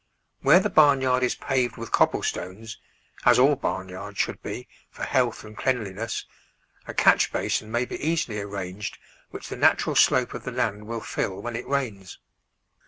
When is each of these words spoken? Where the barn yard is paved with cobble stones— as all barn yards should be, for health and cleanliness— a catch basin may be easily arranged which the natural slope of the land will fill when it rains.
Where 0.39 0.59
the 0.59 0.71
barn 0.71 1.01
yard 1.01 1.21
is 1.21 1.35
paved 1.35 1.77
with 1.77 1.91
cobble 1.91 2.23
stones— 2.23 2.79
as 3.23 3.37
all 3.37 3.55
barn 3.55 3.87
yards 3.87 4.17
should 4.17 4.41
be, 4.41 4.67
for 4.89 5.03
health 5.03 5.43
and 5.43 5.55
cleanliness— 5.55 6.25
a 6.87 6.93
catch 6.95 7.31
basin 7.31 7.69
may 7.71 7.85
be 7.85 8.03
easily 8.03 8.41
arranged 8.41 8.97
which 9.29 9.47
the 9.49 9.55
natural 9.57 9.95
slope 9.95 10.33
of 10.33 10.43
the 10.43 10.49
land 10.51 10.87
will 10.87 11.01
fill 11.01 11.39
when 11.39 11.55
it 11.55 11.67
rains. 11.67 12.17